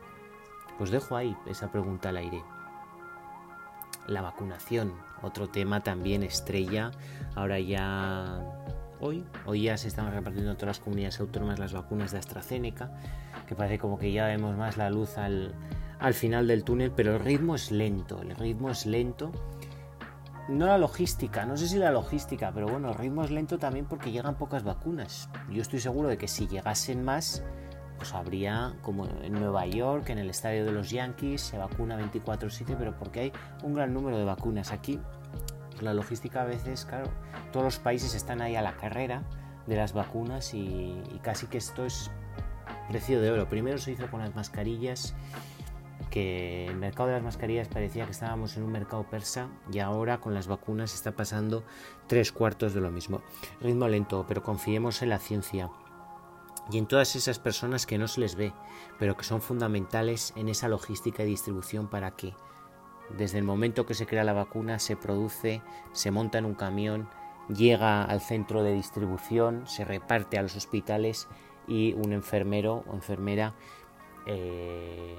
Pues 0.76 0.90
dejo 0.90 1.14
ahí 1.14 1.36
esa 1.46 1.70
pregunta 1.70 2.08
al 2.08 2.16
aire. 2.16 2.42
La 4.08 4.22
vacunación, 4.22 4.92
otro 5.22 5.48
tema 5.48 5.84
también 5.84 6.24
estrella. 6.24 6.90
Ahora 7.36 7.60
ya 7.60 8.71
hoy, 9.02 9.24
hoy 9.46 9.64
ya 9.64 9.76
se 9.76 9.88
están 9.88 10.10
repartiendo 10.12 10.52
en 10.52 10.56
todas 10.56 10.78
las 10.78 10.84
comunidades 10.84 11.20
autónomas 11.20 11.58
las 11.58 11.72
vacunas 11.72 12.12
de 12.12 12.18
AstraZeneca, 12.18 12.90
que 13.46 13.54
parece 13.54 13.78
como 13.78 13.98
que 13.98 14.12
ya 14.12 14.26
vemos 14.26 14.56
más 14.56 14.76
la 14.76 14.88
luz 14.90 15.18
al, 15.18 15.54
al 15.98 16.14
final 16.14 16.46
del 16.46 16.64
túnel, 16.64 16.92
pero 16.92 17.16
el 17.16 17.20
ritmo 17.20 17.54
es 17.54 17.70
lento, 17.70 18.22
el 18.22 18.34
ritmo 18.36 18.70
es 18.70 18.86
lento. 18.86 19.32
No 20.48 20.66
la 20.66 20.78
logística, 20.78 21.44
no 21.46 21.56
sé 21.56 21.68
si 21.68 21.78
la 21.78 21.90
logística, 21.92 22.50
pero 22.52 22.68
bueno, 22.68 22.88
el 22.88 22.94
ritmo 22.94 23.22
es 23.24 23.30
lento 23.30 23.58
también 23.58 23.86
porque 23.86 24.10
llegan 24.10 24.36
pocas 24.36 24.64
vacunas. 24.64 25.28
Yo 25.50 25.62
estoy 25.62 25.80
seguro 25.80 26.08
de 26.08 26.18
que 26.18 26.26
si 26.26 26.48
llegasen 26.48 27.04
más, 27.04 27.44
pues 27.96 28.12
habría, 28.14 28.74
como 28.82 29.06
en 29.06 29.32
Nueva 29.34 29.66
York, 29.66 30.10
en 30.10 30.18
el 30.18 30.30
estadio 30.30 30.64
de 30.64 30.72
los 30.72 30.90
Yankees, 30.90 31.40
se 31.40 31.58
vacuna 31.58 31.96
24/7, 31.96 32.74
pero 32.76 32.96
porque 32.98 33.20
hay 33.20 33.32
un 33.62 33.74
gran 33.74 33.94
número 33.94 34.18
de 34.18 34.24
vacunas. 34.24 34.72
Aquí, 34.72 34.98
la 35.82 35.94
logística 35.94 36.42
a 36.42 36.44
veces, 36.44 36.84
claro, 36.84 37.10
todos 37.52 37.64
los 37.64 37.78
países 37.78 38.14
están 38.14 38.40
ahí 38.40 38.56
a 38.56 38.62
la 38.62 38.76
carrera 38.76 39.22
de 39.66 39.76
las 39.76 39.92
vacunas 39.92 40.54
y, 40.54 41.02
y 41.12 41.20
casi 41.22 41.46
que 41.46 41.58
esto 41.58 41.84
es 41.84 42.10
precio 42.88 43.20
de 43.20 43.30
oro. 43.30 43.48
Primero 43.48 43.78
se 43.78 43.92
hizo 43.92 44.10
con 44.10 44.20
las 44.20 44.34
mascarillas 44.34 45.14
que 46.10 46.66
el 46.66 46.76
mercado 46.76 47.08
de 47.08 47.14
las 47.14 47.22
mascarillas 47.22 47.68
parecía 47.68 48.04
que 48.04 48.10
estábamos 48.10 48.56
en 48.56 48.64
un 48.64 48.72
mercado 48.72 49.04
persa 49.08 49.48
y 49.72 49.78
ahora 49.78 50.20
con 50.20 50.34
las 50.34 50.46
vacunas 50.46 50.94
está 50.94 51.12
pasando 51.12 51.64
tres 52.06 52.32
cuartos 52.32 52.74
de 52.74 52.80
lo 52.80 52.90
mismo. 52.90 53.22
Ritmo 53.60 53.88
lento, 53.88 54.26
pero 54.28 54.42
confiemos 54.42 55.00
en 55.02 55.08
la 55.08 55.18
ciencia 55.18 55.70
y 56.70 56.78
en 56.78 56.86
todas 56.86 57.16
esas 57.16 57.38
personas 57.38 57.86
que 57.86 57.98
no 57.98 58.08
se 58.08 58.20
les 58.20 58.34
ve, 58.34 58.52
pero 58.98 59.16
que 59.16 59.24
son 59.24 59.40
fundamentales 59.40 60.32
en 60.36 60.48
esa 60.48 60.68
logística 60.68 61.22
y 61.22 61.26
distribución 61.26 61.88
para 61.88 62.12
que 62.12 62.34
desde 63.16 63.38
el 63.38 63.44
momento 63.44 63.86
que 63.86 63.94
se 63.94 64.06
crea 64.06 64.24
la 64.24 64.32
vacuna 64.32 64.78
se 64.78 64.96
produce, 64.96 65.62
se 65.92 66.10
monta 66.10 66.38
en 66.38 66.44
un 66.44 66.54
camión, 66.54 67.08
llega 67.48 68.04
al 68.04 68.20
centro 68.20 68.62
de 68.62 68.72
distribución, 68.72 69.66
se 69.66 69.84
reparte 69.84 70.38
a 70.38 70.42
los 70.42 70.56
hospitales 70.56 71.28
y 71.66 71.92
un 71.94 72.12
enfermero 72.12 72.84
o 72.86 72.94
enfermera 72.94 73.54
eh, 74.26 75.16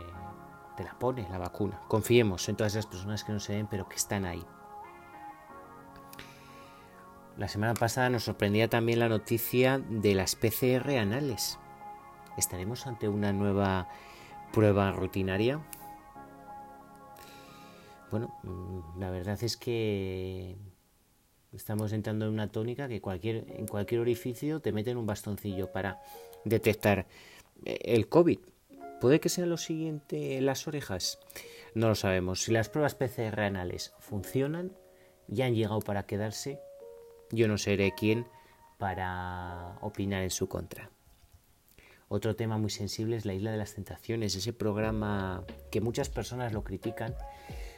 te 0.76 0.84
la 0.84 0.98
pone 0.98 1.28
la 1.30 1.38
vacuna. 1.38 1.82
Confiemos 1.88 2.48
en 2.50 2.56
todas 2.56 2.74
esas 2.74 2.88
personas 2.88 3.24
que 3.24 3.32
no 3.32 3.40
se 3.40 3.54
ven, 3.56 3.68
pero 3.68 3.88
que 3.88 3.96
están 3.96 4.26
ahí. 4.26 4.44
La 7.38 7.48
semana 7.48 7.74
pasada 7.74 8.10
nos 8.10 8.26
sorprendía 8.26 8.70
también 8.70 9.00
la 9.00 9.10
noticia 9.10 9.80
de 9.80 10.14
las 10.14 10.36
PCR 10.36 10.98
anales. 11.00 11.58
¿Estaremos 12.38 12.86
ante 12.86 13.08
una 13.08 13.34
nueva 13.34 13.88
prueba 14.52 14.92
rutinaria? 14.92 15.60
Bueno, 18.14 18.32
mm, 18.44 19.00
la 19.00 19.10
verdad 19.10 19.44
es 19.44 19.58
que 19.58 20.56
estamos 21.52 21.94
entrando 21.94 22.28
en 22.28 22.34
una 22.34 22.52
tónica 22.52 22.88
que 22.88 23.02
cualquier, 23.02 23.44
en 23.58 23.66
cualquier 23.66 24.02
orificio 24.02 24.60
te 24.60 24.72
meten 24.72 24.98
un 24.98 25.08
bastoncillo 25.08 25.72
para 25.72 26.00
detectar 26.46 27.08
eh, 27.66 27.80
el 27.82 28.08
COVID. 28.10 28.38
¿Puede 29.02 29.20
que 29.20 29.30
sea 29.30 29.48
lo 29.48 29.58
siguiente 29.58 30.40
las 30.42 30.68
orejas? 30.68 31.18
No 31.74 31.88
lo 31.88 31.96
sabemos. 31.96 32.44
Si 32.44 32.52
las 32.52 32.70
pruebas 32.70 32.94
PCR 32.94 33.40
anales 33.40 33.96
funcionan 33.98 34.74
y 35.28 35.42
han 35.42 35.56
llegado 35.56 35.80
para 35.80 36.06
quedarse, 36.06 36.60
yo 37.32 37.48
no 37.48 37.58
seré 37.58 37.96
quien 37.96 38.28
para 38.78 39.80
opinar 39.82 40.22
en 40.22 40.30
su 40.30 40.48
contra. 40.48 40.92
Otro 42.10 42.36
tema 42.36 42.60
muy 42.60 42.70
sensible 42.70 43.16
es 43.16 43.26
la 43.26 43.34
Isla 43.34 43.50
de 43.52 43.58
las 43.58 43.74
Tentaciones, 43.74 44.36
ese 44.36 44.54
programa 44.54 45.46
que 45.72 45.82
muchas 45.82 46.10
personas 46.12 46.54
lo 46.54 46.64
critican, 46.64 47.16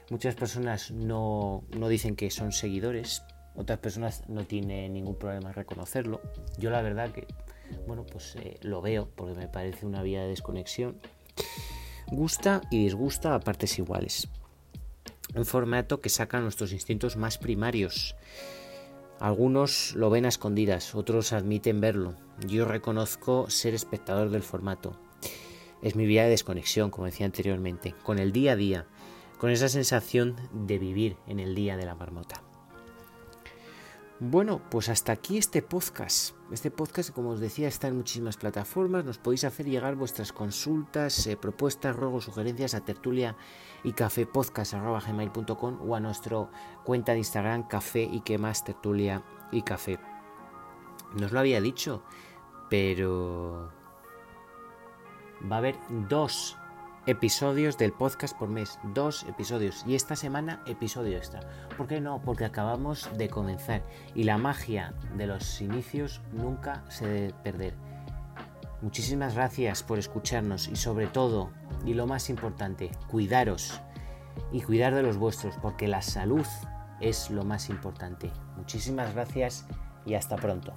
muchas 0.10 0.36
personas 0.36 0.92
no, 0.92 1.64
no 1.78 1.88
dicen 1.88 2.16
que 2.16 2.32
son 2.32 2.52
seguidores, 2.52 3.24
otras 3.56 3.80
personas 3.80 4.24
no 4.28 4.46
tienen 4.46 4.94
ningún 4.94 5.16
problema 5.16 5.50
en 5.50 5.56
reconocerlo. 5.56 6.22
Yo 6.58 6.70
la 6.70 6.82
verdad 6.82 7.12
que, 7.12 7.28
bueno, 7.88 8.06
pues 8.06 8.36
eh, 8.36 8.58
lo 8.62 8.82
veo 8.82 9.10
porque 9.16 9.36
me 9.36 9.48
parece 9.48 9.86
una 9.86 10.04
vía 10.04 10.22
de 10.22 10.28
desconexión 10.30 11.00
Gusta 12.12 12.62
y 12.70 12.84
disgusta 12.84 13.34
a 13.34 13.40
partes 13.40 13.80
iguales. 13.80 14.28
Un 15.36 15.46
formato 15.46 16.02
que 16.02 16.10
saca 16.10 16.40
nuestros 16.40 16.72
instintos 16.72 17.18
más 17.18 17.38
primarios. 17.38 18.16
Algunos 19.20 19.96
lo 19.96 20.10
ven 20.10 20.26
a 20.26 20.30
escondidas, 20.30 20.94
otros 20.94 21.34
admiten 21.34 21.82
verlo. 21.82 22.16
Yo 22.48 22.66
reconozco 22.66 23.50
ser 23.50 23.74
espectador 23.74 24.30
del 24.30 24.44
formato. 24.44 25.00
Es 25.82 25.96
mi 25.96 26.06
vía 26.06 26.24
de 26.24 26.30
desconexión, 26.30 26.92
como 26.92 27.06
decía 27.06 27.26
anteriormente, 27.26 27.96
con 28.04 28.20
el 28.20 28.32
día 28.32 28.54
a 28.54 28.56
día, 28.56 28.86
con 29.38 29.50
esa 29.50 29.70
sensación 29.70 30.36
de 30.52 30.80
vivir 30.80 31.18
en 31.28 31.40
el 31.40 31.56
día 31.56 31.78
de 31.78 31.86
la 31.86 31.96
marmota. 31.96 32.42
Bueno, 34.22 34.62
pues 34.72 34.88
hasta 34.88 35.12
aquí 35.12 35.38
este 35.38 35.62
podcast. 35.62 36.36
Este 36.50 36.72
podcast, 36.72 37.10
como 37.12 37.32
os 37.32 37.42
decía, 37.42 37.68
está 37.68 37.90
en 37.90 37.98
muchísimas 37.98 38.38
plataformas. 38.38 39.04
Nos 39.04 39.18
podéis 39.18 39.44
hacer 39.44 39.66
llegar 39.66 39.96
vuestras 39.96 40.32
consultas, 40.32 41.28
eh, 41.28 41.36
propuestas, 41.36 41.94
ruegos, 41.94 42.24
sugerencias 42.24 42.76
a 42.76 42.86
tertulia 42.86 43.36
y 43.84 43.92
café 43.92 44.26
podcast.gmail.com 44.26 45.80
o 45.82 45.96
a 45.96 46.00
nuestra 46.00 46.50
cuenta 46.86 47.12
de 47.12 47.18
Instagram 47.18 47.68
café 47.68 48.04
y 48.04 48.22
que 48.22 48.38
más 48.38 48.64
tertulia 48.64 49.22
y 49.52 49.64
café. 49.64 50.00
No 51.20 51.26
os 51.26 51.34
lo 51.34 51.40
había 51.40 51.60
dicho, 51.60 52.02
pero 52.70 53.70
va 55.52 55.56
a 55.58 55.60
haber 55.60 55.78
dos 56.10 56.58
episodios 57.08 57.78
del 57.78 57.92
podcast 57.92 58.36
por 58.38 58.50
mes, 58.50 58.80
dos 58.94 59.24
episodios 59.30 59.84
y 59.86 59.96
esta 59.96 60.16
semana 60.16 60.64
episodio 60.66 61.18
extra. 61.18 61.40
¿Por 61.78 61.88
qué 61.88 62.02
no? 62.02 62.22
Porque 62.24 62.46
acabamos 62.46 63.10
de 63.18 63.30
comenzar 63.30 63.84
y 64.16 64.24
la 64.24 64.38
magia 64.38 64.94
de 65.16 65.28
los 65.28 65.62
inicios 65.62 66.22
nunca 66.34 66.84
se 66.90 67.08
debe 67.08 67.34
perder. 67.44 67.74
Muchísimas 68.82 69.36
gracias 69.36 69.84
por 69.84 70.00
escucharnos 70.00 70.68
y 70.68 70.76
sobre 70.76 71.08
todo, 71.08 71.52
y 71.86 71.94
lo 71.94 72.08
más 72.08 72.30
importante, 72.30 72.92
cuidaros 73.08 73.80
y 74.52 74.62
cuidar 74.62 74.96
de 74.96 75.04
los 75.04 75.18
vuestros 75.18 75.56
porque 75.62 75.88
la 75.88 76.02
salud 76.02 76.46
es 77.02 77.30
lo 77.30 77.44
más 77.44 77.70
importante. 77.70 78.32
Muchísimas 78.58 79.14
gracias 79.14 79.66
y 80.06 80.16
hasta 80.16 80.36
pronto. 80.36 80.74